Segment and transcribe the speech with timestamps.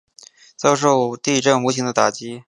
[0.57, 2.39] 遭受地震无情的打击